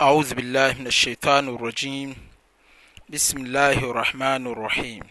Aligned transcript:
أعوذ 0.00 0.34
بالله 0.34 0.72
من 0.78 0.86
الشيطان 0.86 1.48
الرجيم 1.48 2.16
بسم 3.08 3.36
الله 3.38 3.72
الرحمن 3.78 4.46
الرحيم 4.46 5.02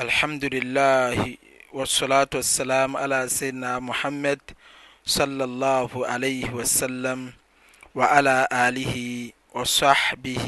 الحمد 0.00 0.44
لله 0.44 1.36
والصلاة 1.72 2.28
والسلام 2.34 2.96
على 2.96 3.28
سيدنا 3.28 3.78
محمد 3.78 4.40
صلى 5.06 5.44
الله 5.44 6.06
عليه 6.06 6.50
وسلم 6.52 7.32
وعلى 7.94 8.48
آله 8.52 8.96
وصحبه 9.54 10.46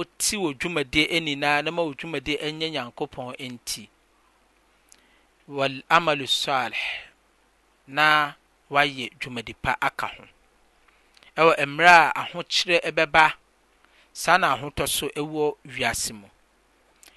ɔti 0.00 0.34
wɔ 0.42 0.48
dwumadie 0.58 1.20
nyinaa 1.24 1.62
na 1.64 1.70
ma 1.70 1.82
wɔ 1.86 1.92
dwumadie 1.98 2.36
nyɛ 2.58 2.66
nyankopɔn 2.74 3.34
nti 3.52 3.88
wal 5.46 5.76
amalu 5.88 6.26
salih 6.28 6.84
na 7.86 8.34
wayɛ 8.70 9.04
dwumadipa 9.20 9.72
aka 9.88 10.06
ho 10.16 10.24
ɛwɔ 11.38 11.52
mmerɛ 11.70 11.94
a 12.08 12.12
ahokyerɛ 12.20 12.76
ɛbɛba 12.90 13.32
saa 14.12 14.36
na 14.38 14.54
ahotɔ 14.54 14.86
so 14.88 15.06
ɛwɔ 15.16 15.56
wiase 15.66 16.12
mu 16.12 16.28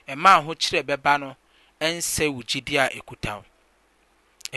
ɛma 0.07 0.37
ahokyerɛ 0.39 0.83
ɛbɛba 0.83 1.19
no 1.19 1.35
ɛnsɛ 1.79 2.29
wo 2.33 2.41
gyidi 2.43 2.75
a 2.77 2.89
ɛkuta 2.99 3.35
wo 3.41 3.45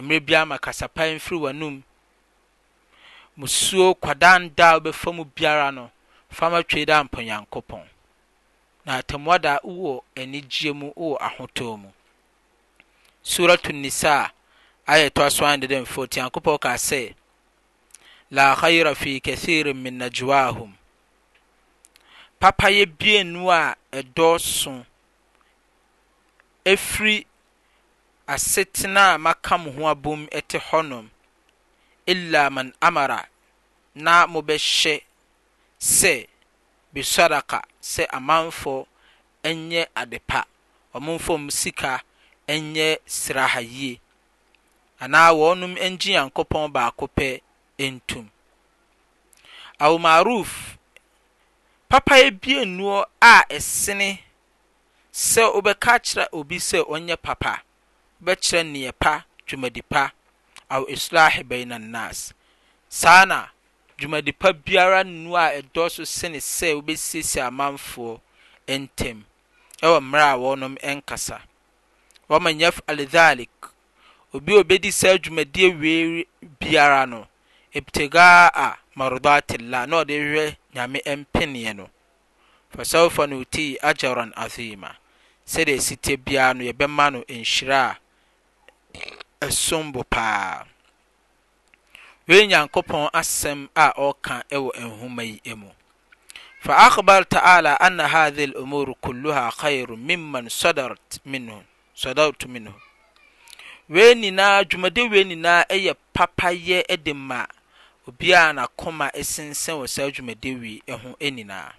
mmerɛ 0.02 0.20
biara 0.26 0.46
ma 0.46 0.58
kasapan 0.58 1.18
firi 1.20 1.38
w'anum 1.38 1.82
musuo 3.40 3.88
kwadandaa 4.00 4.72
wobɛfa 4.78 5.08
mu 5.16 5.24
biara 5.34 5.68
no 5.76 5.84
fama 6.36 6.58
twei 6.68 6.84
dɛ 6.88 6.94
amponyankopɔn 7.02 7.84
na 8.86 8.92
da 9.38 9.54
wowɔ 9.64 9.94
anigyeɛ 10.20 10.72
mu 10.78 10.86
wowɔ 10.96 11.16
ahotɔ 11.26 11.78
mu 11.82 11.90
suratu 13.22 13.72
nisa 13.72 14.30
ayɛ 14.86 15.10
toa 15.10 15.30
so 15.30 15.44
andedɛn 15.44 15.84
40 15.86 16.20
nyankopɔn 16.20 16.60
kaa 16.60 16.76
sɛ 16.76 17.14
la 18.30 18.54
khaira 18.56 18.94
fi 18.96 19.20
kathirin 19.20 19.74
min 19.82 19.98
najwahum 19.98 20.72
papayɛ 22.40 22.86
bienu 22.98 23.50
a 23.50 23.74
ɛdɔɔso 23.92 24.86
ɛfiri 26.64 27.26
asetena 28.28 29.14
a 29.14 29.18
maka 29.18 29.58
mo 29.58 29.72
ho 29.72 29.88
abom 29.94 30.24
ɛte 30.30 30.58
hɔnom 30.70 31.10
illa 32.12 32.42
man 32.54 32.72
amara 32.86 33.20
na 34.02 34.14
mobɛhyɛ 34.32 34.94
sɛ 35.96 36.14
bisadaka 36.92 37.58
sɛ 37.92 38.04
amanfo 38.16 38.74
ɛnyɛ 39.48 39.82
ade 40.00 40.18
pa 40.28 40.40
ɔmo 40.96 41.12
sika 41.60 41.92
ɛnyɛ 42.54 42.88
sraha 43.20 43.60
yie 43.74 44.00
anaa 45.02 45.30
wɔnom 45.40 45.74
ɛngye 45.84 46.10
nyankopɔn 46.14 46.64
baako 46.74 47.04
pɛ 47.16 47.40
ɛntum 47.84 48.26
awomaroof 49.84 50.52
papa 51.88 52.14
ebie 52.26 52.56
nnuo 52.68 53.04
a 53.20 53.34
ɛsene 53.56 54.10
sɛ 55.30 55.42
wobɛka 55.54 55.92
kyerɛ 56.06 56.24
obi 56.38 56.56
sɛ 56.68 56.78
ɔnyɛ 56.94 57.16
papa 57.22 57.52
wobɛkyerɛ 58.22 58.62
neɛ 58.72 58.92
pa 59.02 59.12
dwumadi 59.46 59.82
pa 59.88 60.12
islah 60.82 61.30
bainanas 61.46 62.34
saa 62.90 63.22
na 63.24 63.48
dwumade 63.98 64.32
pa 64.34 64.50
biara 64.52 65.04
nnu 65.06 65.36
a 65.36 65.44
ɛdɔ 65.60 65.82
so 65.94 66.02
sene 66.04 66.38
sɛ 66.56 66.68
wobɛsiesie 66.78 67.42
amanfoɔ 67.48 68.20
ntem 68.68 69.18
ɛwɔ 69.84 69.98
mmerɛ 70.02 70.22
a 70.22 70.36
wɔnom 70.44 70.74
ɛnkasa 70.90 71.38
woma 72.28 72.50
nyaf 72.58 72.80
aledhalik 72.90 73.54
obi 74.34 74.52
obɛdi 74.60 74.90
saa 74.92 75.14
adwumadiɛwieir 75.14 76.26
biara 76.60 77.06
no 77.06 77.26
eptiga 77.74 78.50
a 78.54 78.78
mardatelah 78.98 79.86
na 79.88 79.96
ɔde 80.04 80.14
wɛ 80.34 80.56
nyame 80.74 80.98
mpene 81.06 81.72
no 81.76 81.90
fa 82.70 82.82
sɛfa 82.82 83.22
nootiyi 83.30 83.78
agaran 83.82 84.32
azima 84.36 84.96
sɛde 85.46 85.80
site 85.80 86.16
biara 86.24 86.54
no 86.54 86.64
yɛbɛma 86.64 87.12
no 87.12 87.22
ɛnhyire 87.28 87.78
a 87.96 87.98
s 89.50 89.70
paawei 90.10 90.64
nyankopɔn 92.48 93.08
asɛm 93.20 93.60
a 93.74 93.86
ɔka 94.08 94.34
ɛwɔ 94.54 94.70
nhoma 94.82 95.22
yi 95.22 95.40
mu 95.54 95.70
fa 96.60 96.72
agbarta 96.76 97.38
ala 97.42 97.76
ana 97.80 98.08
hathe 98.08 98.46
lumure 98.46 98.94
kulluha 99.02 99.52
airun 99.64 100.00
meman 100.06 100.46
sodartu 101.94 102.46
min 102.48 102.66
hu 102.68 102.74
wei 103.88 104.14
nyinaa 104.14 104.64
dwumadewi 104.64 105.24
nyinaa 105.24 105.62
yɛ 105.68 105.94
papayɛ 106.14 106.96
de 107.04 107.12
ma 107.14 107.44
obiaa 108.08 108.52
nakoma 108.54 109.10
sensɛn 109.12 109.74
wɔ 109.80 109.86
saa 109.88 110.08
dwumadewi 110.10 110.82
ho 110.88 111.16
aninaa 111.20 111.72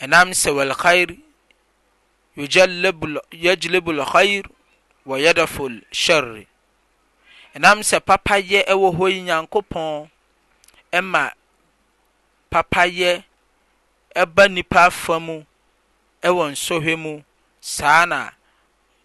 ɛnam 0.00 0.28
sɛ 0.32 0.50
wlgair 0.58 1.08
yajleb 3.32 3.86
lgair 4.00 4.42
wayadaful 5.10 5.72
shɛrery 6.00 6.44
ɛnam 7.54 7.78
sɛ 7.88 7.96
papayɛ 8.08 8.58
ɛwɔ 8.72 8.88
hɔ 8.96 9.04
yi 9.14 9.20
nyankopɔn 9.28 9.94
ma 11.12 11.24
papayɛ 12.52 13.12
ba 14.34 14.44
nnipa 14.48 14.80
afã 14.90 15.14
mu 15.26 15.34
wɔ 16.22 16.44
nsɔhwɛ 16.54 16.94
mu 17.04 17.12
saa 17.60 18.04
na 18.06 18.20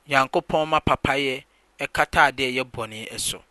nyankopɔn 0.10 0.64
ma 0.72 0.80
papayɛ 0.90 1.36
ɛkata 1.84 2.22
ade 2.30 2.44
yɛ 2.58 2.64
bɔne 2.74 3.00
so 3.20 3.42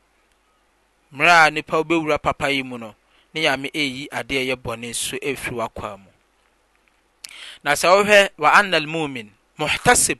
merɛ 1.12 1.30
a 1.30 1.50
nnipa 1.50 1.74
wobɛwura 1.82 2.18
papa 2.22 2.50
yi 2.50 2.62
mu 2.62 2.78
no 2.78 2.94
ne 3.34 3.40
nyame 3.42 3.68
ɛyi 3.72 4.06
ade 4.12 4.32
a 4.40 4.54
yɛ 4.54 4.54
bɔne 4.56 4.94
so 4.94 5.16
ɛfii 5.16 5.54
w'akɔaa 5.58 5.98
mu 5.98 6.10
na 7.64 7.72
sɛ 7.72 7.90
wohwɛ 7.94 8.30
w 8.38 8.44
anna 8.46 8.78
l 8.78 8.86
mumen 8.86 9.30
mohtesib 9.58 10.18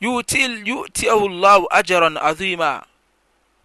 yotiahu 0.00 1.28
llah 1.28 1.62
ageran 1.70 2.16
aima 2.18 2.86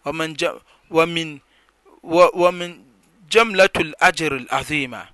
a 0.05 0.59
wamin 0.91 2.81
gamlatu 3.29 3.83
lager 4.01 4.39
laema 4.39 5.07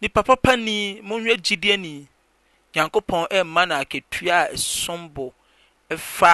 nnipa 0.00 0.22
papa 0.22 0.56
ni 0.56 1.00
muwa 1.02 1.34
gyidini 1.44 2.06
nyankopɔn 2.74 3.26
mma 3.46 3.62
na 3.68 3.76
akɛtua 3.82 4.38
som 4.56 5.10
fa 6.14 6.32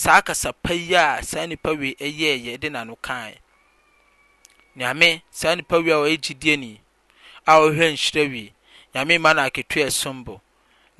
saa 0.00 0.20
kasapa 0.26 0.72
yi 0.74 0.94
a 0.96 1.22
saa 1.28 1.46
nipa 1.46 1.70
wii 1.70 1.94
ɛyɛyɛ 2.06 2.58
de 2.60 2.68
nanoka 2.70 3.14
amsaa 4.78 5.56
nipa 5.56 5.76
wiea 5.84 5.96
wɔyɛ 6.02 6.16
gyidini 6.24 6.80
a 7.50 7.58
ɔhɛ 7.64 7.84
nhyiɛwi 7.94 8.52
namema 8.94 9.34
na 9.34 9.46
aktu 9.50 9.90
so 9.90 10.12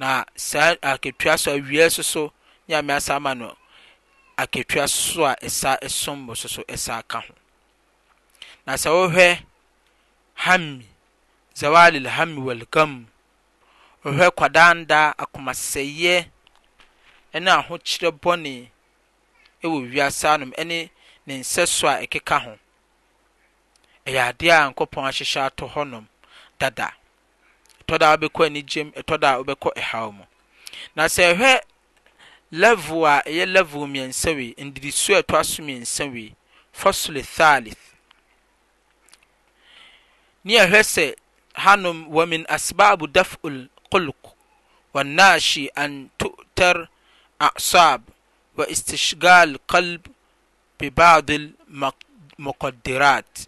na 0.01 0.27
saa 0.35 0.77
akatua 0.83 1.39
so 1.39 1.51
awie 1.53 1.87
nso 1.87 2.03
so 2.03 2.33
nyame 2.69 2.93
asa 2.95 3.15
ama 3.17 3.35
no 3.35 3.57
akatua 4.37 4.89
so 4.89 5.27
a 5.27 5.35
ɛsa 5.47 5.71
ɛsom 5.87 6.19
bɔ 6.27 6.33
so 6.41 6.49
so 6.49 6.63
ɛsa 6.75 7.03
ka 7.11 7.21
ho 7.21 7.35
na 8.67 8.73
sɛ 8.83 8.89
wohwɛ 8.97 9.43
hammi 10.45 10.87
zawalil 11.59 12.09
hammi 12.17 12.41
walgam 12.47 12.91
wohwɛ 14.05 14.27
kwadandaa 14.39 15.09
akomasɛyɛ 15.23 16.31
ɛne 17.35 17.51
ahokyerɛ 17.61 18.11
bɔne 18.23 18.53
ɛwɔ 19.63 19.77
wiase 19.93 20.27
anom 20.33 20.51
ɛne 20.61 20.89
ne 21.27 21.35
nsɛ 21.41 21.67
so 21.69 21.89
a 21.89 21.95
ɛkeka 22.07 22.37
ho 22.45 22.55
ɛyɛ 24.07 24.23
ade 24.31 24.47
a 24.49 24.59
nkɔpɔn 24.73 25.05
ahyehyɛ 25.13 25.43
ato 25.47 25.69
hɔnom 25.69 26.09
dada 26.59 26.95
ɛtɔ 27.95 27.99
da 27.99 28.09
wobɛkɔ 28.17 28.45
anigyem 28.47 28.89
ɛtɔ 29.01 29.21
da 29.21 29.33
a 29.35 29.39
wobɛkɔ 29.45 29.73
ɛhaw 29.75 30.13
mu 30.17 30.25
na 30.95 31.05
sɛ 31.07 31.35
ɛhwɛ 31.35 31.61
level 32.53 33.07
a 33.07 33.23
ɛyɛ 33.27 33.47
level 33.53 33.87
mmiɛnsa 33.87 34.31
wei 34.35 34.55
ndirisu 34.59 35.15
a 35.15 35.21
ɛtɔ 35.23 35.45
so 35.45 35.63
mmiɛnsa 35.63 36.05
wei 36.13 36.35
fosle 36.73 37.23
thalith 37.23 37.95
ne 40.45 40.55
yɛhwɛ 40.55 40.83
sɛ 40.95 41.15
hanom 41.55 42.07
wɔ 42.09 42.27
min 42.29 42.45
asbab 42.49 43.01
daf'ul 43.13 43.69
qulq 43.91 44.15
والناشي 44.95 45.67
أن 45.79 46.09
تؤتر 46.19 46.89
أعصاب 47.43 48.03
واستشغال 48.59 49.59
قلب 49.69 50.01
ببعض 50.81 51.29
المقدرات 51.31 53.45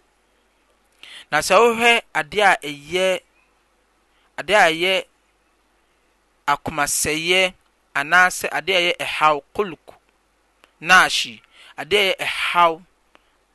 na 1.31 1.39
sɛ 1.39 1.55
wohwɛ 1.59 2.01
adeɛ 2.15 2.41
a 2.41 2.55
ɛyɛ 2.73 3.19
ade 4.39 4.53
a 4.59 4.69
ɛyɛ 4.69 4.93
akomasɛyɛ 6.51 7.39
anaasɛ 7.99 8.45
adeɛ 8.57 8.75
a 8.77 8.81
ɛyɛ 8.83 8.93
ɛhaw 9.05 9.35
kolk 9.55 9.85
naahyi 10.87 11.33
adeɛ 11.77 11.99
a 11.99 12.09
ɛyɛ 12.13 12.15
ɛhaw 12.25 12.81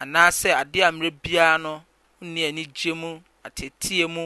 anaasɛ 0.03 0.49
adeɛ 0.63 0.83
a 0.85 0.91
mmerɛ 0.95 1.11
biara 1.23 1.59
no 1.63 1.73
nni 2.23 2.43
anigye 2.51 2.93
mu 3.01 3.11
ateteɛ 3.47 4.07
mu 4.15 4.25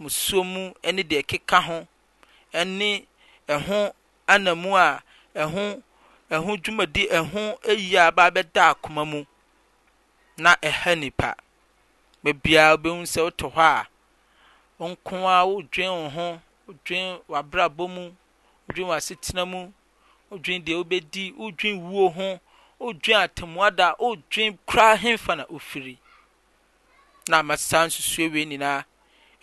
musuo 0.00 0.40
mu 0.52 0.62
ɛne 0.86 1.02
deɛ 1.10 1.22
keka 1.30 1.58
ho 1.66 1.78
ɛne 2.54 3.06
ɛho 3.54 3.78
anamu 4.34 4.70
a 4.76 5.02
ɛho 5.44 5.62
ɛho 6.30 6.50
dwumadi 6.62 7.02
ɛho 7.18 7.40
ayi 7.70 7.94
a 8.02 8.06
aba 8.06 8.24
bɛda 8.34 8.62
akoma 8.72 9.02
mu 9.10 9.24
na 10.38 10.56
ɛha 10.62 10.98
nipa 10.98 11.30
a 11.36 11.36
wobɛhu 12.24 13.04
sɛ 13.12 13.18
wotɔ 13.26 13.48
hɔ 13.52 13.62
a 13.84 13.88
wo 14.82 14.88
nko 14.90 15.28
a 15.30 15.44
wodwen 15.50 15.90
wo 16.02 16.08
ho 16.16 16.26
wodwen 16.66 17.08
w'abrabɔ 17.32 17.84
mu 17.94 18.04
wodwen 18.66 18.88
w'asetena 18.90 19.42
mu 19.52 19.60
wodwen 20.30 20.58
deɛ 20.66 20.74
wobɛdi 20.80 21.24
wodwen 21.42 21.76
wuo 21.90 22.06
ho 22.16 22.28
wodwen 22.84 23.16
atemmuada 23.24 23.86
wodwen 24.02 24.58
koraa 24.68 24.96
hemfa 25.02 25.32
na 25.36 25.44
ofiri 25.56 25.96
na 27.28 27.36
ama 27.40 27.56
saa 27.68 27.84
nsusuo 27.86 28.26
wei 28.34 28.44
nyinaa 28.50 28.80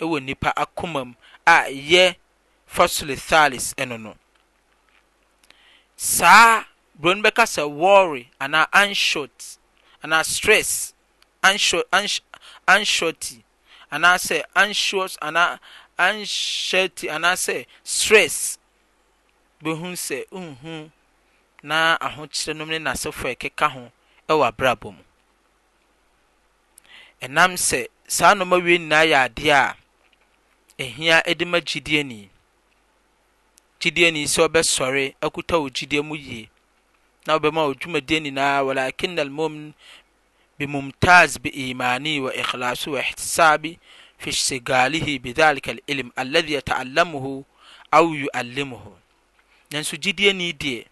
ɛwɔ 0.02 0.18
nipa 0.28 0.50
akoma 0.64 1.02
mu 1.08 1.14
a 1.46 1.72
ɛyɛ 1.72 2.06
fossil 2.74 3.10
thalis 3.28 3.72
ɛno 3.82 3.96
no 4.04 4.14
saa 5.96 6.68
buro 7.00 7.14
no 7.16 7.24
bɛka 7.28 7.44
sɛ 7.54 7.64
worry 7.84 8.30
anaa 8.44 8.68
anshot 8.82 9.56
anaa 10.04 10.24
stress 10.26 10.94
anshot 11.48 11.86
anshot 11.98 12.26
anshoti 12.68 13.44
anaasɛ 13.96 14.38
anxious 14.62 15.14
anaa 15.28 15.60
anxiety 16.08 17.06
anaasɛ 17.16 17.58
stress 17.96 18.36
bɛhu 19.64 19.90
sɛ 20.06 20.18
nhu 20.42 20.92
na 21.64 21.98
ahokyerɛ 22.02 22.56
nom 22.56 22.70
ne 22.70 22.80
n'asefo 22.80 23.28
a 23.32 23.36
ɛkeka 23.36 23.72
ho 23.74 23.92
ɛwɔ 24.30 24.44
abrabɔ 24.50 24.90
mu 24.96 25.04
ɛnam 27.24 27.52
sɛ 27.68 27.88
saa 28.08 28.34
nnɔma 28.36 28.62
wie 28.64 28.78
nyinaa 28.80 29.06
yɛ 29.12 29.18
adeɛ 29.28 29.52
a 29.52 29.76
ehia 30.92 31.24
ɛde 31.26 31.46
ma 31.46 31.58
gyidie 31.60 32.04
ni 32.06 32.30
gyidie 33.80 34.12
ni 34.14 34.24
sɛ 34.28 34.48
ɔbɛsɔre 34.48 35.16
akuta 35.22 35.56
wɔ 35.62 35.70
gyidie 35.74 36.02
mu 36.04 36.16
yie 36.16 36.50
na 37.26 37.38
ɔbɛma 37.38 37.66
wɔ 37.68 37.74
dwumadie 37.80 38.22
nyinaa 38.24 38.62
walakin 38.66 39.16
na 39.16 39.24
mom 39.26 39.74
bimumtase 40.60 41.40
beimani 41.44 42.14
wɔ 42.24 42.30
ilase 42.42 42.86
wɔ 42.94 42.98
ɛhtisabi 43.04 43.72
fi 44.22 44.30
stigalihi 44.40 45.14
bidhalik 45.24 45.66
alilm 45.72 46.10
alathi 46.22 46.52
yatallamuho 46.56 47.34
aw 47.98 48.06
yualemuho 48.22 48.92
nanso 49.72 49.94
gyidie 50.04 50.34
ni 50.34 50.48
deɛ 50.62 50.84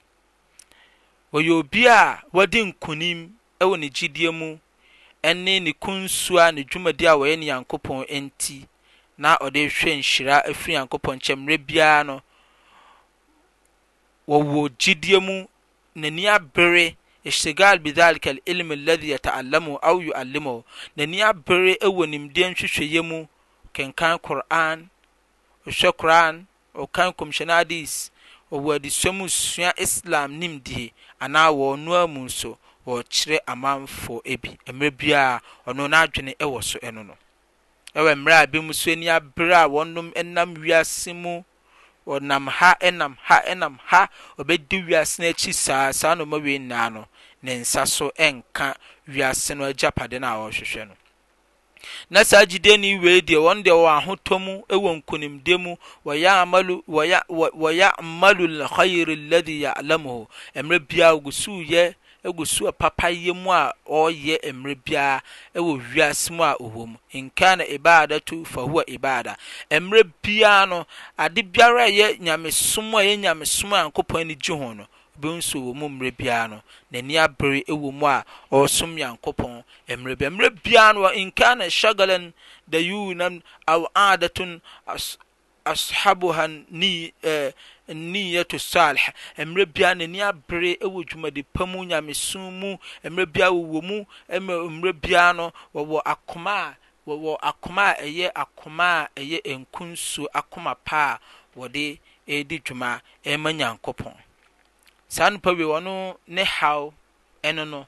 wɔyɛ 1.33 1.55
bi 1.71 1.81
a 1.97 2.23
wɔde 2.33 2.57
nkonim 2.67 3.19
wɔ 3.59 3.75
ne 3.79 3.87
gyidie 3.95 4.29
mu 4.39 4.47
ɛne 5.23 5.53
ne 5.63 5.73
kunsua 5.73 6.51
ne 6.53 6.63
dwumadiɛ 6.63 7.07
a 7.09 7.17
wɔyɛ 7.21 7.39
ne 7.39 7.45
yankopɔn 7.51 8.07
nti 8.23 8.65
na 9.17 9.35
ɔde 9.45 9.59
hwɛ 9.75 9.91
nhyira 9.99 10.35
afiri 10.49 10.73
nyankopɔn 10.75 11.15
nkyɛmmerɛ 11.19 11.57
biara 11.67 12.03
no 12.05 12.21
wɔwɔ 14.29 14.69
gyidie 14.79 15.19
mu 15.21 15.47
n'aniabere 15.95 16.95
ishtigal 17.27 17.79
bidhalika 17.79 18.29
alilm 18.47 18.71
alladhi 18.71 19.09
yata'allamu 19.11 19.77
aw 19.81 19.97
yu'allimuhu 20.07 20.63
n'ani 20.97 21.17
abere 21.29 21.75
wɔ 21.95 22.03
nimdeɛ 22.09 22.47
nhwehwɛeɛ 22.51 23.01
mu 23.09 23.19
kenkan 23.75 24.15
qur'an 24.25 24.77
ɔhwɛ 25.67 25.91
qur'an 25.99 26.35
ɔkan 26.83 27.09
kɔmhyɛn 27.17 27.49
hadis 27.55 28.11
ɔwɔ 28.51 28.69
adesua 28.77 29.11
mu 29.17 29.27
sua 29.29 29.73
islam 29.77 30.39
nimdie 30.39 30.93
anaa 31.19 31.51
wɔn 31.51 31.79
noa 31.79 32.07
mu 32.07 32.25
nso 32.31 32.57
wɔrekyerɛ 32.87 33.39
amanfoɔ 33.47 34.21
ebi 34.23 34.55
mmerɛ 34.71 34.91
biara 34.97 35.41
ɔno 35.67 35.83
n'adwene 35.91 36.33
wɔ 36.39 36.63
so 36.63 36.79
no 36.91 37.03
no 37.03 37.17
ɛwɔ 37.93 38.15
mmerɛ 38.15 38.43
a 38.43 38.47
bi 38.47 38.59
mu 38.61 38.71
nso 38.71 38.91
ani 38.91 39.07
abere 39.09 39.55
a 39.55 39.67
wɔnom 39.67 40.15
nam 40.25 40.55
wiase 40.55 41.13
mu 41.13 41.43
ɔnam 42.07 42.47
ha 42.49 42.77
nam 42.89 43.17
ha 43.23 43.41
nam 43.53 43.79
ha 43.87 44.07
ɔbɛdi 44.39 44.87
wiase 44.87 45.19
n'akyi 45.19 45.53
saa 45.53 45.91
saa 45.91 46.15
nneɛma 46.15 46.39
wei 46.41 46.57
nyinaa 46.57 46.89
no 46.93 47.05
ne 47.43 47.55
nsa 47.55 47.85
so 47.85 48.11
nka 48.19 48.75
wiase 49.07 49.55
no 49.55 49.65
agyapade 49.65 50.19
no 50.19 50.27
a 50.27 50.45
ɔrehwehwɛ 50.49 50.83
no 50.87 50.93
na 52.09 52.23
saa 52.23 52.43
gyideni 52.45 52.97
wei 52.99 53.21
deɛ 53.21 53.37
wɔn 53.37 53.63
deɛ 53.63 53.73
wɔ 53.83 53.89
ahotɔ 53.99 54.35
mu 54.41 54.53
wɔ 54.67 54.91
nkonimde 54.97 55.53
mu 55.61 55.75
wɔyɛ 56.05 57.91
amalu 57.97 58.47
lkhayre 58.47 59.15
ladi 59.31 59.61
yalamuhu 59.63 60.27
mmerɛ 60.55 60.79
biara 60.87 61.15
gu 61.19 61.31
suuyɛ 61.31 61.93
gu 62.35 62.45
su 62.45 62.65
papayɛ 62.73 63.33
mu 63.35 63.51
a 63.51 63.71
ɔreyɛ 63.87 64.43
mmerɛ 64.51 64.75
biara 64.83 65.21
wɔ 65.55 65.79
wiase 65.93 66.31
mu 66.33 66.43
a 66.43 66.55
ɔwɔ 66.59 66.87
mu 66.87 66.97
nkana 67.13 67.69
ibada 67.69 68.19
to 68.25 68.43
fahuwa 68.45 68.83
ibada 68.87 69.37
mmerɛ 69.69 70.09
biara 70.23 70.65
no 70.67 70.87
ade 71.19 71.43
biara 71.53 71.85
a 71.85 71.87
ɛyɛ 71.91 72.19
nyamesom 72.19 72.91
a 72.95 72.97
ɛyɛ 73.05 73.19
nyamesom 73.19 73.71
a 73.73 73.85
nkopɔn 73.91 74.21
ani 74.21 74.35
gye 74.35 74.55
ho 74.57 74.73
no 74.73 74.87
bɛnsu 75.19 75.57
wɔ 75.65 75.71
mu 75.75 75.89
mmerɛ 75.89 76.11
biara 76.17 76.47
no 76.47 76.63
nani 76.91 77.15
abere 77.17 77.61
ɛwɔ 77.65 77.93
mu 77.93 78.05
a 78.05 78.23
ɔrɔsom 78.51 78.91
nyankopɔn 78.97 79.63
merɛ 80.01 80.15
biaa 80.17 80.29
mmerɛ 80.29 80.49
biara 80.63 80.93
no 80.93 80.99
wɔ 81.01 81.15
incana 81.15 81.65
shaglan 81.69 82.33
da 82.67 82.77
unam 82.79 83.41
ou 83.69 83.87
adatun 83.95 84.61
ashabuha 85.65 86.45
nniato 87.87 88.55
eh, 88.55 88.59
saleh 88.59 89.09
mmerɛ 89.37 89.65
bia 89.73 89.95
nani 89.95 90.19
abere 90.21 90.77
ɛwɔ 90.79 91.03
dwumade 91.09 91.45
pa 91.53 91.65
mu 91.65 91.83
nyamesun 91.85 92.53
mu 92.59 92.77
mmerɛ 93.03 93.25
bia 93.33 93.49
wɔwɔ 93.51 93.81
mu 93.83 94.05
ma 94.39 94.53
mmerɛ 94.69 94.93
biara 95.01 95.33
no 95.33 95.51
wɔwɔakomawɔwɔ 95.73 97.37
akomaa 97.41 97.93
ɛyɛ 98.01 98.31
akomaa 98.35 99.07
ɛyɛ 99.15 99.57
nku 99.57 99.83
nsu 99.83 100.27
akoma 100.33 100.75
paa 100.85 101.17
wɔde 101.55 101.97
ɛdi 102.27 102.61
dwuma 102.63 103.01
ma 103.39 103.49
nyankopɔn 103.53 104.13
saa 105.07 105.29
nipa 105.33 105.51
wei 105.57 105.67
ɔno 105.77 105.95
ne 106.35 106.43
haw 106.55 106.81
ɛno 107.47 107.63
no 107.73 107.79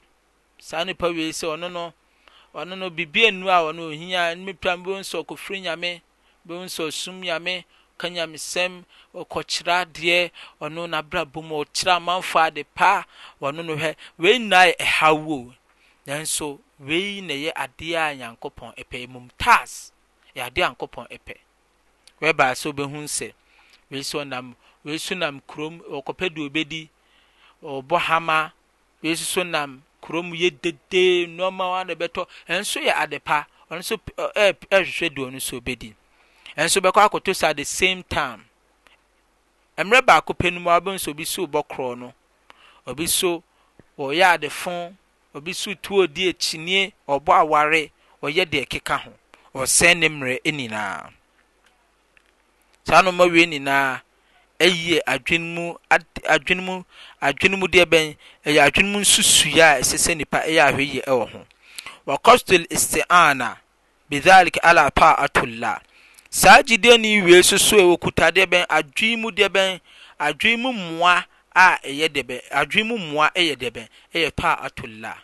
saa 0.68 0.82
nipa 0.86 1.06
wei 1.16 1.30
sɛ 1.38 1.46
ɔno 1.56 1.66
no 1.76 1.84
ɔno 2.60 2.72
no 2.80 2.86
biribi 2.96 3.20
anu 3.28 3.46
a 3.50 3.58
ɔno 3.68 3.82
ohia 3.92 4.22
nipa 4.44 4.70
bi 4.82 4.90
nso 5.00 5.14
ɔkɔfiri 5.22 5.58
nyame 5.64 5.90
bi 6.46 6.54
nso 6.64 6.82
ɔsum 6.90 7.16
nyame 7.24 7.54
ka 8.00 8.06
nyamesɛm 8.14 8.72
ɔkɔkyerɛ 9.20 9.72
adeɛ 9.84 10.18
ɔno 10.64 10.82
n'abrabɔ 10.90 11.38
mu 11.48 11.54
ɔkyerɛ 11.64 11.92
amanfo 12.00 12.36
ade 12.40 12.62
paa 12.74 13.04
ɔno 13.46 13.60
no 13.68 13.76
hɛ 13.76 13.90
wei 14.22 14.38
nyinaa 14.38 14.64
yɛ 14.70 14.76
ɛhaw 14.86 15.14
wo 15.24 15.38
nanso 16.06 16.46
wei 16.78 17.20
na 17.20 17.34
ɛyɛ 17.34 17.52
adeɛ 17.64 17.96
a 17.96 18.14
nyankopɔn 18.16 18.70
ɛpɛ 18.80 18.98
mmom 19.08 19.28
taas 19.36 19.92
yɛ 20.34 20.48
adeɛ 20.48 20.64
a 20.64 20.68
nyankopɔn 20.72 21.06
ɛpɛ 21.12 21.36
wɛbaa 22.22 22.50
sɛ 22.60 22.72
wobɛhu 22.72 23.04
sɛ 23.04 23.32
wei 23.90 24.02
so 24.02 24.24
nam 24.24 24.56
wei 24.84 24.96
so 24.98 25.14
nam 25.14 25.42
kurom 25.46 25.80
ɔkɔpɛ 25.84 26.32
deɛ 26.32 26.46
obɛdi 26.48 26.88
ɔbɔ 27.62 27.96
hama 28.06 28.52
wei 29.02 29.12
nso 29.14 29.42
nam 29.44 29.82
kurom 30.00 30.32
yɛ 30.34 30.50
dede 30.62 31.26
nneɛma 31.26 31.70
wa 31.70 31.82
na 31.84 31.94
bɛtɔ 31.94 32.26
nso 32.48 32.78
yɛ 32.80 32.92
ade 33.02 33.18
pa 33.24 33.44
ɔno 33.70 33.80
nso 33.80 33.94
ɛhwehwɛ 34.16 35.08
deɛ 35.10 35.26
ɔno 35.28 35.36
nso 35.36 35.56
bɛdi 35.60 35.94
nso 36.56 36.80
bɛkɔ 36.80 37.00
akoto 37.04 37.34
sa 37.36 37.52
the 37.52 37.64
same 37.64 38.02
time 38.02 38.44
mmerɛ 39.76 40.02
baako 40.06 40.32
pɛ 40.34 40.52
no 40.52 40.60
mu 40.60 40.70
abɛn 40.70 40.94
nso 40.94 41.10
obi 41.10 41.24
so 41.24 41.46
bɔ 41.46 41.62
korɔ 41.66 41.98
no 41.98 42.14
obi 42.86 43.06
so 43.06 43.42
ɔyɛ 43.98 44.36
adefo 44.38 44.94
obi 45.34 45.52
so 45.52 45.74
tuo 45.74 46.06
di 46.06 46.28
akyinie 46.32 46.92
ɔbɔ 47.08 47.32
aware 47.42 47.90
ɔyɛ 48.22 48.44
deɛ 48.46 48.64
ɛkeka 48.66 48.96
ho 49.04 49.12
ɔsɛn 49.54 49.98
ne 49.98 50.08
mmerɛ 50.08 50.38
nyinaa 50.44 51.12
saa 52.86 53.02
no 53.02 53.10
wie 53.28 53.46
nyinaa 53.46 54.00
ɛyɛ 54.64 54.96
adwene 55.12 55.46
mu 55.56 55.64
adwene 56.34 56.62
mu 56.66 56.74
adwene 57.26 57.56
mu 57.60 57.66
deɛ 57.74 57.84
bɛn 57.92 58.06
ɛyɛ 58.46 58.60
adwene 58.66 58.88
mu 58.92 58.98
nsusuiɛ 59.04 59.62
a 59.62 59.74
ɛsɛ 59.82 59.96
sɛ 60.04 60.12
nipa 60.16 60.38
ɛyɛ 60.48 60.60
ahwɛ 60.68 60.82
yie 60.92 61.00
ɛwɔ 61.06 61.24
ho 61.32 61.46
wa 62.06 62.16
isti'ana 62.68 63.56
bidhalik 64.10 64.58
ala 64.62 64.90
pa 64.90 65.14
atulla. 65.18 65.80
saa 66.28 66.62
gyidie 66.62 66.98
ni 67.00 67.22
wie 67.22 67.40
soso 67.42 67.76
ɛwɔ 67.76 67.98
kuta 68.00 68.30
deɛ 68.32 68.46
bɛn 68.46 68.64
adwene 68.68 69.16
mu 69.20 69.30
deɛ 69.30 69.48
bɛn 69.48 69.80
adwene 70.18 70.56
mu 70.60 70.72
mmoa 70.72 71.24
a 71.54 71.66
ɛyɛ 71.84 72.08
deɛ 72.14 72.22
bɛn 72.30 72.40
adwene 72.50 72.84
mu 72.88 72.98
mmoa 72.98 73.32
ɛyɛ 73.34 73.56
deɛ 73.56 73.70
bɛn 73.76 73.88
ɛyɛ 74.14 74.30
pa 74.36 74.52
atulla. 74.62 75.14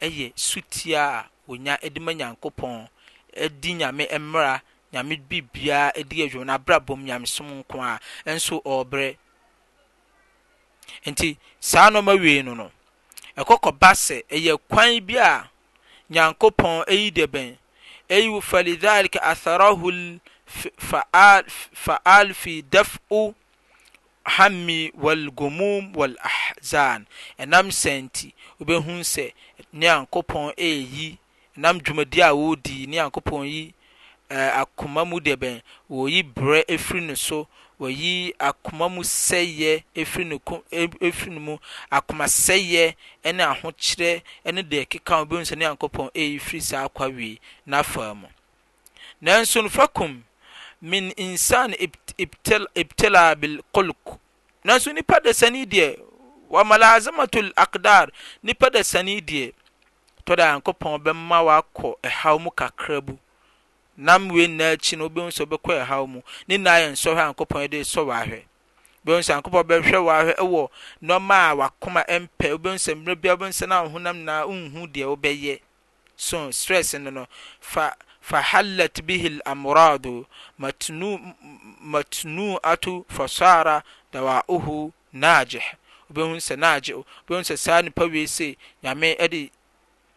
ɛyɛ 0.00 0.32
sutia 0.36 1.02
a 1.20 1.24
wonya 1.46 1.78
ɛde 1.82 2.00
ma 2.00 2.12
nyankopɔn 2.12 2.86
ɛdi 3.36 3.74
nyame 3.78 4.04
mmra 4.12 4.60
nyame 4.92 5.16
biribiaa 5.16 5.92
di 6.08 6.16
adwuma 6.22 6.44
na 6.44 6.54
abrabɔ 6.58 6.92
mu 6.98 7.04
nyamesom 7.08 7.48
nko 7.60 7.76
a 7.90 8.00
nso 8.36 8.54
ɔrebrɛ 8.72 9.08
nti 11.08 11.28
saa 11.70 11.88
nɔɔma 11.92 12.12
wei 12.22 12.38
no 12.46 12.52
no 12.60 12.66
ɛkɔ 13.40 13.54
kɔba 13.64 13.90
sɛ 14.04 14.16
ɛyɛ 14.34 14.54
kwan 14.70 14.92
bi 15.06 15.14
a 15.28 15.50
nyankopɔn 16.12 16.74
ɛyi 16.90 17.06
de 17.16 17.24
bɛn 17.34 17.56
ɛyi 18.10 18.26
wo 18.32 18.40
falidhalika 18.40 19.18
atharahu 19.20 20.20
faal 21.72 22.34
fi 22.34 22.62
daf'u 22.72 23.34
hammi 24.36 24.90
wal 24.94 25.22
walahzan 25.96 27.04
ɛnam 27.38 27.66
sɛ 27.80 27.92
nti 28.08 28.32
wobɛhu 28.60 28.94
sɛ 29.12 29.32
ne 29.72 29.84
nyankopɔn 29.86 30.46
ɛɛyi 30.56 31.18
ɛnam 31.56 31.76
dwumadi 31.84 32.20
a 32.22 32.32
wɔdi 32.40 32.86
nyankopɔn 32.92 33.44
yi 33.52 33.74
ɛɛ 34.30 34.46
eh, 34.48 34.52
akoma 34.60 35.02
mu 35.10 35.16
deɛ 35.20 35.36
bɛn 35.42 35.62
wɔyi 35.90 36.20
brɛ 36.22 36.58
efiri 36.68 37.00
ne 37.00 37.14
so 37.16 37.46
wɔyi 37.80 38.34
akoma 38.38 38.88
mu 38.94 39.02
sɛyɛ 39.02 39.82
efiri 39.96 40.24
ne 40.26 40.38
ko 40.44 40.62
efiri 40.70 41.32
ne 41.32 41.40
mu 41.40 41.58
akoma 41.90 42.24
sɛyɛ 42.26 42.94
ɛne 43.24 43.40
ahokyerɛ 43.42 44.22
ɛne 44.46 44.60
deɛ 44.70 44.88
keka 44.88 45.14
wɔn 45.16 45.28
bɛn 45.28 45.42
sɛ 45.48 45.56
ne 45.56 45.64
yankɔpɔn 45.64 46.10
ɛyi 46.14 46.38
firi 46.40 46.60
saa 46.60 46.84
akwa 46.88 47.06
wie 47.14 47.40
n'afa 47.66 48.14
mu 48.16 48.28
nanso 49.22 49.62
nufakum 49.62 50.22
min 50.82 51.10
insan 51.16 51.74
ibtela 52.18 52.66
ibtela 52.74 53.34
bil 53.40 53.60
kolk 53.74 54.20
nanso 54.62 54.92
nipa 54.94 55.20
de 55.20 55.32
sani 55.32 55.64
deɛ 55.64 55.98
wa 56.50 56.62
malazamatul 56.64 57.50
akdar 57.56 58.10
nipa 58.42 58.68
de 58.68 58.84
sani 58.84 59.22
deɛ 59.22 59.54
tɔda 60.26 60.52
yankɔpɔn 60.60 61.00
bɛma 61.02 61.38
wakɔ 61.48 61.96
ɛhaw 62.02 62.38
mu 62.40 62.50
kakra 62.50 63.00
bu. 63.00 63.16
nam 64.04 64.22
weinnaakyi 64.32 64.96
no 64.98 65.04
wobeu 65.04 65.28
sɛ 65.36 65.42
wobɛkɔ 65.44 65.70
ɛ 65.82 65.84
haw 65.90 66.04
mu 66.12 66.20
ne 66.48 66.54
nayɛsɔhwɛ 66.64 67.20
ankopɔn 67.28 67.62
yde 67.64 67.78
sɔ 67.92 68.00
wahwɛ 68.08 68.40
b 69.04 69.10
s 69.18 69.28
ankopɔn 69.30 69.64
bɛhwɛ 69.70 69.98
wahwɛ 70.08 70.34
ɛwɔ 70.38 70.68
nɔmaa 71.02 71.46
wakoma 71.58 72.02
mpɛ 72.06 72.46
wobu 72.52 72.68
s 72.78 72.86
bia 73.20 73.32
wobu 73.36 73.52
sn 73.52 73.70
whonam 73.90 74.16
naa 74.24 74.44
onhu 74.44 74.86
deɛ 74.86 75.06
wobɛyɛ 75.16 75.58
so 76.16 76.50
stress 76.52 76.94
nne 76.94 77.10
no 77.12 77.26
fa 77.60 77.92
halat 78.30 79.02
bihi 79.06 79.30
lamrado 79.46 80.26
matnuato 80.60 83.04
fasara 83.08 83.82
dawa'oho 84.12 84.92
nageh 85.14 85.74
obu 86.12 86.36
s 86.36 86.50
nage 86.50 86.90
ob 86.94 87.04
sɛ 87.28 87.56
saa 87.58 87.82
nnipa 87.82 88.04
weise 88.08 88.56
nyam 88.82 89.02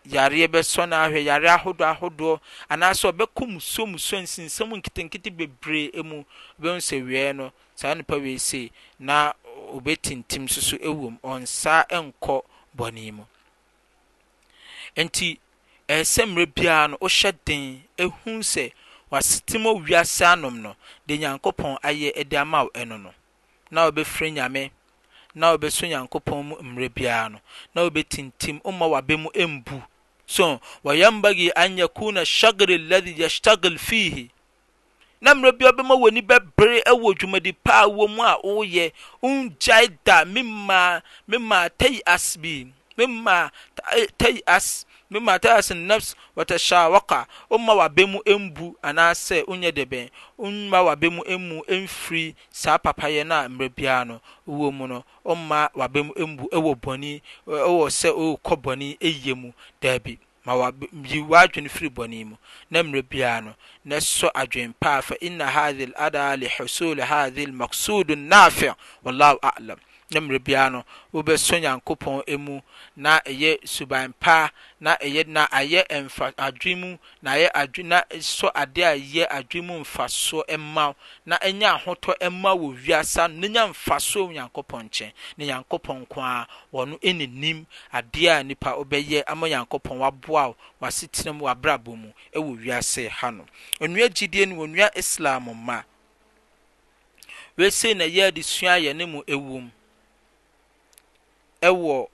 yareɛ 0.06 0.48
bɛsɔ 0.48 0.90
no 0.90 0.96
ahwɛ 0.96 1.20
yareɛ 1.28 1.50
ahodoɔ 1.56 1.88
ahodoɔ 1.94 2.40
anaasɛ 2.70 3.12
ɔbɛkɔ 3.14 3.44
musuo 3.50 3.86
musuo 3.86 4.18
nsinsɛm 4.22 4.74
nketenkete 4.82 5.30
bebree 5.36 5.92
mu 6.04 6.24
bɛhu 6.60 6.82
sɛ 6.82 7.04
wiɛ 7.06 7.36
no 7.36 7.52
saa 7.76 7.94
nnipa 7.94 8.16
wei 8.22 8.38
sei 8.38 8.72
na 9.00 9.34
obɛtintim 9.70 10.50
soso 10.50 10.78
so 10.78 10.78
ɛwom 10.78 11.20
ɔnsa 11.22 11.86
nkɔ 11.90 12.44
bɔne 12.76 13.14
mu 13.14 13.26
nti 14.98 15.40
ɛyɛ 15.88 16.02
sɛ 16.04 16.24
mmerɛ 16.26 16.46
biara 16.54 16.88
no 16.90 16.98
wohyɛ 16.98 17.32
den 17.46 17.84
ɛhu 17.98 18.42
sɛ 18.42 18.74
wasetem 19.12 19.66
a 19.68 19.72
wiase 19.86 20.26
anom 20.26 20.58
no 20.62 20.76
de 21.06 21.18
nyankopɔn 21.20 21.78
ayɛ 21.84 22.28
de 22.28 22.38
ama 22.38 22.64
wo 22.64 22.72
ɛno 22.74 22.98
no 23.00 23.14
na 23.70 23.90
wɔbɛfrɛ 23.92 24.34
nyame 24.34 24.72
na 25.36 25.48
wobɛso 25.56 25.84
nyankopɔn 25.88 26.40
mu 26.48 26.56
mmerɛ 26.66 26.88
biara 26.96 27.30
no 27.30 27.40
na 27.74 27.84
wobɛtintim 27.88 28.62
woma 28.64 28.86
wabɛ 28.92 29.18
mu 29.20 29.30
ɛmbu 29.34 29.82
so 30.26 30.60
wɔyambagi 30.84 31.50
an 31.56 31.78
yakuna 31.78 32.22
shagre 32.26 32.76
alladhi 32.80 33.16
yashtagil 33.18 33.78
fihi 33.80 34.30
na 35.22 35.34
mmerɛ 35.34 35.58
bi 35.58 35.66
wobɛma 35.66 35.96
w'ani 35.98 36.22
bɛbere 36.26 36.82
ɛwɔ 36.84 37.18
dwumadi 37.18 37.54
paa 37.64 37.88
wɔ 37.88 38.10
mu 38.10 38.24
a 38.24 38.38
woyɛ 38.44 38.92
wongyae 39.24 39.90
da 40.06 40.26
mema 40.26 41.02
mema 41.28 41.70
tai 41.78 42.02
as 42.06 42.36
bi 42.38 42.66
mema 42.98 43.52
tai 44.18 44.42
as 44.46 44.86
memataas 45.12 45.72
naps 45.76 46.16
watashawaka 46.40 47.26
omma 47.50 47.74
wabe 47.76 48.04
mu 48.08 48.20
mbu 48.40 48.78
ana 48.82 49.12
sɛ 49.12 49.44
o 49.48 49.54
nyɛ 49.60 49.72
debɛn 49.76 50.08
mma 50.40 50.80
wabe 50.88 51.10
mu 51.12 51.22
mmu 51.28 51.60
m 51.68 51.84
firi 51.88 52.34
saa 52.50 52.78
papayɛ 52.80 53.26
na 53.28 53.44
mmere 53.52 53.70
bia 53.76 54.04
nɔ 54.08 54.20
owo 54.48 54.72
mu 54.72 54.88
no 54.88 55.04
omma 55.26 55.68
wab 55.76 55.98
mu 55.98 56.14
mbu 56.28 56.48
wɔ 56.50 56.72
bɔni 56.80 57.22
ɛwɔ 57.46 57.90
sɛ 57.92 58.08
o 58.16 58.40
kɔ 58.44 58.56
bɔne 58.64 58.96
aye 59.04 59.34
mu 59.36 59.52
daabi 59.82 60.18
mwa 60.46 60.72
dwene 60.72 61.70
firi 61.70 61.90
bɔne 61.90 62.26
mu 62.26 62.36
na 62.70 62.80
mmerɛ 62.82 63.04
bia 63.10 63.42
nɔ 63.44 63.54
na 63.86 63.98
sɔ 63.98 64.32
adwen 64.34 64.74
paa 64.80 65.02
fa 65.02 65.16
inna 65.20 65.46
hathi 65.48 65.86
lada 65.88 66.36
lehusul 66.40 67.02
hathe 67.04 67.46
lmaksudu 67.52 68.16
nnafir 68.16 68.76
wllah 69.04 69.36
alam 69.44 69.78
na 70.14 70.20
mmerɛ 70.22 70.40
biara 70.40 70.70
no 70.70 70.84
wobɛsɔ 71.14 71.56
nyankopɔn 71.62 72.24
emu 72.34 72.62
na 72.96 73.20
ɛyɛ 73.20 73.58
suban 73.66 74.14
pa 74.20 74.52
na 74.80 74.96
ɛyɛ 74.98 75.28
na 75.28 75.46
ayɛ 75.52 75.86
mfa 76.06 76.34
adwe 76.38 76.76
mu 76.76 76.98
na 77.22 77.32
ayɛ 77.36 77.50
adwe 77.54 77.84
na 77.84 78.02
sɔ 78.12 78.52
adeɛ 78.54 78.84
a 78.84 78.96
yɛ 79.00 79.28
adwe 79.30 79.62
mu 79.62 79.80
mfasoɔ 79.80 80.44
ɛma 80.50 80.96
na 81.26 81.38
ɛnya 81.38 81.78
ahotɔ 81.80 82.16
ɛma 82.22 82.52
wɔ 82.62 82.76
wiasa 82.84 83.28
no 83.32 83.48
nya 83.48 83.68
mfasoɔ 83.68 84.32
nyankopɔn 84.36 84.86
nkyɛn 84.90 85.12
ne 85.38 85.46
nyankopɔn 85.46 86.00
nko 86.08 86.20
a 86.22 86.48
wɔn 86.74 86.98
ɛnenim 87.00 87.66
adeɛ 87.94 88.40
a 88.40 88.44
nipa 88.44 88.72
ɔbɛyɛ 88.76 89.24
ama 89.28 89.48
nyankopɔn 89.48 89.98
waboa 90.00 90.50
o 90.50 90.56
wasetena 90.82 91.34
mu 91.36 91.46
wabrabɔ 91.46 91.96
mu 91.98 92.12
ɛwɔ 92.36 92.58
wiase 92.60 93.08
ha 93.10 93.30
no 93.32 93.46
onua 93.80 94.10
gyidie 94.10 94.46
no 94.48 94.62
onua 94.64 94.92
islam 94.96 95.50
ma 95.66 95.84
wesei 97.58 97.94
na 97.96 98.04
yɛ 98.06 98.30
sua 98.44 98.76
yɛ 98.78 98.94
ne 98.96 99.06
mu 99.06 99.22
ɛwom 99.24 99.72
ɛwɔ 101.64 102.10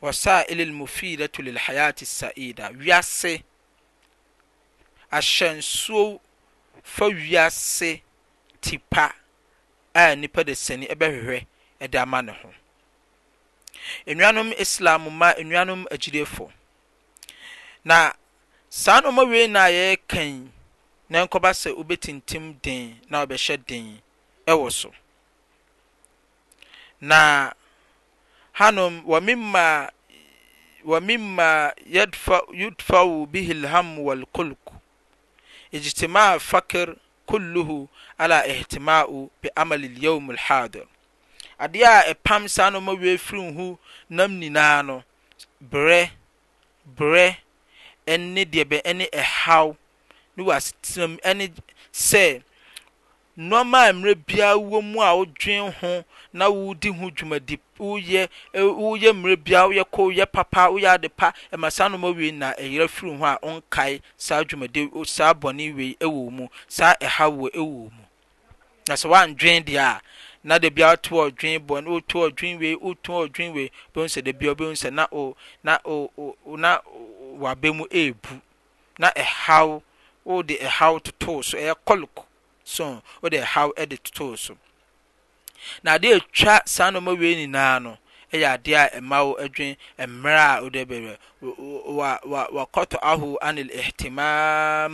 wasail 0.00 0.60
almufidatu 0.62 1.42
lilhayati 1.42 2.06
saida 2.06 2.68
wiase 2.72 3.42
ahyɛnsuo 5.12 6.20
fa 6.84 7.04
wiase 7.06 8.02
tipa 8.60 9.12
a 9.94 10.14
nipa 10.16 10.44
de 10.44 10.54
sani 10.54 10.86
ɛbɛhwehwɛ 10.86 11.46
ɛde 11.80 11.94
ama 12.00 12.22
ne 12.22 12.32
ho 12.32 12.54
nnuanom 14.06 14.52
islam 14.58 15.12
ma 15.18 15.32
nnuanom 15.34 15.84
agyidefo 15.92 16.50
na 17.84 18.12
saa 18.70 19.00
nneɛma 19.00 19.28
wei 19.28 19.46
na 19.48 19.64
yɛ 19.68 19.98
kan 20.08 20.52
na 21.08 21.26
nkɔba 21.26 21.50
sɛ 21.52 21.74
wobɛtintim 21.76 22.56
den 22.62 23.00
na 23.10 23.26
wobɛhyɛ 23.26 23.60
den 23.66 24.00
ɛwɔ 24.48 24.72
so 24.72 24.90
na 27.00 27.52
hanwaminma 28.58 29.92
yudfaw 32.62 33.26
bihi 33.32 33.54
lham 33.54 33.88
walkulk 34.06 34.64
igtima 35.72 36.24
faker 36.40 36.90
kulluh 37.28 37.86
ala 38.22 38.46
ihtimau 38.52 39.30
beamali 39.42 39.88
lyoum 39.88 40.30
alhader 40.30 40.84
adeɛ 41.64 41.84
a 41.84 42.12
ɛpam 42.12 42.42
saa 42.54 42.70
no 42.72 42.78
ma 42.86 42.92
wiei 43.00 43.18
firimhu 43.26 43.66
nam 44.16 44.30
nyinaa 44.40 44.82
no 44.88 44.96
berɛ 45.70 46.00
berɛ 46.98 47.26
ɛne 48.12 48.42
deɛ 48.52 48.64
bɛ 48.70 48.78
ɛne 48.90 49.04
ɛhaw 49.22 49.66
ne 50.36 50.42
wtane 50.48 51.46
sɛ 52.08 52.26
nɔmaa 53.50 53.88
mmerɛ 53.94 54.14
biara 54.26 54.56
wɔ 54.70 54.78
mu 54.90 54.98
a 55.02 55.10
wodwen 55.16 55.72
ho 55.80 56.04
na 56.32 56.48
wodi 56.48 56.88
ho 56.88 57.10
dwumadi 57.10 57.58
woyɛ 57.78 58.28
e, 58.52 58.60
woyɛ 58.60 59.08
mmerɛ 59.16 59.36
bia 59.44 59.60
woyɛ 59.62 59.84
kɔ 59.92 60.00
woyɛ 60.08 60.26
papa 60.32 60.68
woyɛ 60.68 60.94
ade 60.94 61.08
pa 61.16 61.32
ɛma 61.52 61.70
saa 61.72 61.88
noma 61.88 62.10
wei 62.10 62.32
na 62.32 62.52
ɛyerɛ 62.52 62.88
firi 62.88 63.16
ho 63.16 63.24
a 63.24 63.38
ɔnkae 63.42 64.00
saa 64.16 64.42
dwumadi 64.44 64.90
saa 65.06 65.32
bɔne 65.32 65.74
wei 65.76 65.94
ɛwɔ 66.00 66.30
mu 66.32 66.48
saa 66.68 66.94
ɛha 67.00 67.30
wɔ 67.30 67.48
ɛwɔ 67.54 67.90
mu 67.94 68.02
na 68.88 68.94
sɛ 68.94 69.08
woandwen 69.08 69.62
deɛ 69.64 69.78
a 69.80 70.00
na 70.44 70.58
de 70.58 70.68
bia 70.70 70.96
to 70.96 71.10
ɔdwen 71.14 71.58
bɔ 71.66 71.82
na 71.84 71.90
oto 71.90 72.28
ɔdwen 72.28 72.58
wei 72.60 72.74
oto 72.76 73.24
ɔdwen 73.26 73.54
wei 73.54 73.70
bɛhu 73.94 74.04
sɛ 74.04 74.22
da 74.24 74.32
bia 74.32 74.54
bɛhu 74.54 74.72
sɛ 74.76 74.92
na 74.92 75.06
o 75.10 75.34
na 75.62 75.78
o 75.84 76.10
o 76.16 76.56
na 76.56 76.78
wabɛ 77.40 77.72
mu 77.74 77.86
ebu 77.90 78.40
na 78.98 79.10
ɛhaw 79.16 79.80
wode 80.24 80.58
ɛhaw 80.60 81.00
totoo 81.00 81.42
so 81.42 81.56
ɛyɛ 81.56 81.74
kɔlk 81.86 82.26
so 82.64 83.00
wode 83.22 83.40
ɛhaw 83.40 83.72
ɛde 83.78 83.96
totoo 84.02 84.36
so 84.36 84.58
na 85.82 85.90
ade 85.96 86.08
ɛtwa 86.18 86.54
saa 86.74 86.88
nnoma 86.90 87.12
wiei 87.20 87.36
nyinaa 87.40 87.78
no 87.84 87.92
ɛyɛ 88.34 88.48
ade 88.54 88.72
a 88.76 88.84
ɛmawo 88.98 89.30
adwen 89.44 89.72
mmeraa 90.10 90.54
o 90.64 90.70
dɛ 90.74 90.82
bɛbɛ 90.90 91.12
wakotaho 92.58 93.28
ane 93.48 93.62
lihtimam 93.68 94.92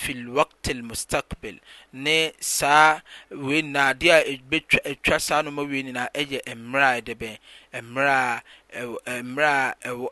fi 0.00 0.12
lwakt 0.24 0.64
almustakbil 0.70 1.56
ne 1.92 2.16
saaiadeɛ 2.40 4.38
twa 5.02 5.18
saa 5.20 5.42
noma 5.42 5.62
wiei 5.62 5.82
nyinaa 5.86 6.08
ɛyɛ 6.14 6.40
mmerɛ 6.60 6.90
dɛbɛn 7.08 7.36
mrɛtwa 7.82 8.42
mu 9.96 10.08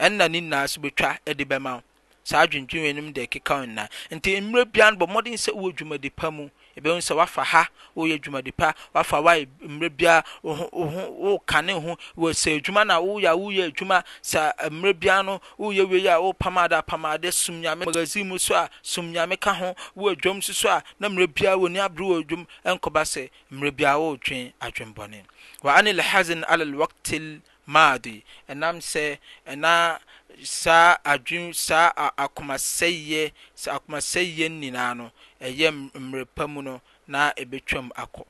ɛnna 0.00 0.16
no 0.28 0.28
ninaa 0.28 0.66
so 0.68 0.80
bɛtwa 0.80 1.18
de 1.36 1.44
bɛmao 1.44 1.82
saa 2.24 2.40
adwendwen 2.40 2.86
anim 2.90 3.10
de 3.14 3.22
ɛkeka 3.26 3.56
nyinaa 3.66 3.88
nti 4.14 4.38
mmerɛ 4.40 4.64
bia 4.72 4.90
no 4.90 4.96
bɔ 4.98 5.04
mmɔden 5.10 5.36
sɛ 5.44 5.50
wowɔ 5.60 5.74
dwumadi 5.76 6.10
pa 6.16 6.30
mu 6.30 6.50
ebihu 6.76 6.98
sɛ 7.02 7.16
wafa 7.16 7.44
ha 7.44 7.62
woyɛ 7.96 8.18
dwumadi 8.22 8.52
pa 8.56 8.74
wafa 8.94 9.16
wayɛ 9.20 9.46
mmerɛ 9.60 9.88
bia 9.96 10.22
wokane 10.42 11.72
ho 11.82 11.96
wɔ 12.16 12.30
adwuma 12.30 12.86
na 12.86 13.00
woyɛ 13.00 13.26
a 13.26 13.34
woyɛ 13.36 13.70
adwuma 13.72 14.02
sɛ 14.22 14.52
mmerɛ 14.70 14.98
bia 15.00 15.22
no 15.22 15.40
woyɛ 15.58 15.88
wei 15.90 16.06
a 16.06 16.16
wopamade 16.20 16.74
apamade 16.82 17.30
som 17.32 17.60
nyame 17.62 17.84
magazin 17.86 18.28
mu 18.28 18.38
so 18.38 18.54
a 18.54 18.70
som 18.82 19.10
nyame 19.12 19.38
ka 19.40 19.52
ho 19.54 19.74
wowɔ 19.96 20.14
dwom 20.20 20.42
so 20.42 20.52
so 20.52 20.68
a 20.70 20.82
na 21.00 21.08
mmerɛ 21.08 21.26
bia 21.34 21.56
wɔni 21.56 21.78
abere 21.86 22.06
wɔ 22.06 22.22
dwom 22.22 22.46
ɛnkɔba 22.64 23.02
sɛ 23.12 23.30
mmerɛ 23.50 23.70
bia 23.76 23.92
wɔredwen 23.98 24.52
adwembɔne 24.60 25.22
wa 25.62 25.74
ane 25.76 25.92
lhazin 25.96 26.44
ala 26.48 26.64
lwaktil 26.64 27.40
maadi 27.66 28.22
ɛnam 28.48 28.76
sɛ 28.78 29.18
ɛnaa 29.46 29.98
saa 30.42 30.96
adwene 31.04 31.54
saa 31.64 31.92
akomasɛyɛ 32.16 33.32
saa 33.54 33.72
akomasɛyɛ 33.76 34.44
nyinaa 34.60 34.94
no 34.96 35.12
ɛyɛ 35.40 35.68
mmerɛ 35.94 36.26
pa 36.34 36.46
mu 36.48 36.62
no 36.62 36.80
na 37.06 37.32
ɛbɛtwam 37.40 37.90
akɔ 38.02 38.24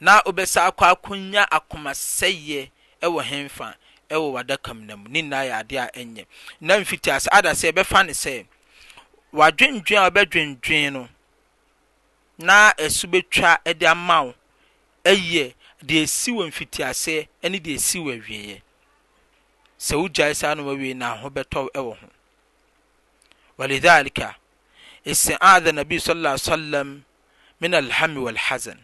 na 0.00 0.20
wobɛsa 0.26 0.60
akɔ 0.70 0.84
akonya 0.92 1.42
akomasɛyɛ 1.58 2.70
ɛwɔ 3.02 3.20
hemfa 3.28 3.74
ɛwɔ 4.10 4.68
mu 4.78 4.84
na 4.86 4.96
mu 4.96 5.08
ne 5.08 5.22
nyinaa 5.22 5.44
yɛ 5.44 5.60
adeɛ 5.62 5.78
a 5.78 5.90
ɛnyɛ 6.04 6.26
na 6.60 6.74
mfitia 6.78 7.16
sɛ 7.24 7.28
ada 7.32 7.50
sɛ 7.54 7.72
ɛbɛfa 7.72 8.06
ne 8.06 8.12
sɛ 8.12 8.46
wadwendwen 9.32 9.98
a 10.04 10.10
wobɛdwendwen 10.10 10.92
no 10.92 11.08
na 12.38 12.72
ɛso 12.78 13.06
bɛtwa 13.10 13.58
ɛde 13.64 13.82
ama 13.88 14.22
wo 14.24 14.34
ɛyɛ 15.04 15.54
deɛ 15.84 16.02
esi 16.04 16.30
wɔ 16.32 16.44
mfitiaseɛ 16.50 17.28
ɛne 17.42 17.58
deɛ 17.64 17.74
esi 17.76 17.98
wɔ 18.00 18.20
awieɛ 18.20 18.60
swoyae 19.86 21.20
hoɛtɔ 21.22 21.68
wɔ 21.74 21.96
howlidhalika 23.58 24.28
siadhe 25.20 25.70
nabi 25.72 25.96
saal 26.06 26.38
salam 26.46 26.88
min 27.60 27.72
alhami 27.80 28.18
waalhazan 28.24 28.78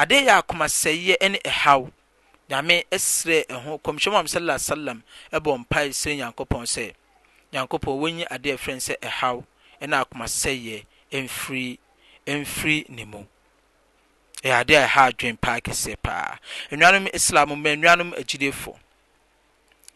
ade 0.00 0.14
ɛyɛ 0.24 0.34
akomasɛeyɛ 0.40 1.14
ne 1.32 1.38
ɛhaw 1.52 1.92
nyame 2.48 2.76
serɛɛ 2.90 3.52
ho 3.64 3.72
kɔmhyɛmam 3.84 4.26
salala 4.34 4.58
salam 4.58 4.98
bɔ 5.32 5.52
mpae 5.66 5.92
sere 5.94 6.16
nyankopɔn 6.16 6.64
sɛ 6.74 6.94
nyankopɔn 7.52 7.94
wɔnya 8.02 8.26
ade 8.30 8.48
frɛn 8.64 8.80
sɛ 8.86 8.94
ɛhaw 9.08 9.44
ne 9.90 9.96
akomasɛɛ 10.00 10.86
mfiri 12.26 12.88
ne 12.88 13.04
mu 13.04 13.20
ɛ 14.42 14.50
ade 14.60 14.74
ɛhaw 14.86 15.12
dwen 15.16 15.36
paa 15.36 15.60
kɛsɛ 15.60 15.94
paa 16.02 16.38
am 16.72 17.06
islam 17.12 17.48
ma 17.62 17.70
nanmgief 17.76 18.68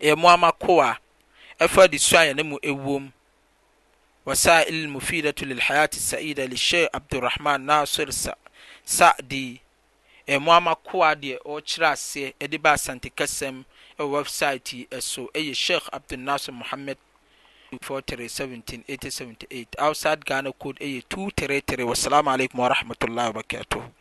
e 0.00 0.14
مoama 0.14 0.52
kua 0.52 0.96
faadi 1.68 1.98
suayanemu 1.98 2.58
wom 2.84 3.10
wasaئil 4.26 4.88
mfidaةu 4.88 5.44
llحyaة 5.56 5.90
السaيda 5.92 6.46
lshey 6.46 6.86
abduالraحman 6.92 7.60
naصer 7.62 8.08
sadi 8.84 9.60
مoama 10.28 10.74
kua 10.74 11.14
di 11.14 11.38
otras 11.44 12.16
ediba 12.16 12.78
santi 12.78 13.10
kasem 13.10 13.64
e 13.98 14.02
websiti 14.02 14.88
so 15.10 15.28
ey 15.34 15.52
chekh 15.54 15.86
abduالnaser 15.96 16.54
mohamed47 16.54 16.96
878 17.72 19.66
ousd 19.76 20.24
gko 20.26 20.68
y 20.80 21.02
2 21.10 21.60
tt 21.60 21.80
wassalam 21.82 22.28
عleيkum 22.28 22.60
warahmatاllahi 22.60 23.26
wabarkath 23.28 23.99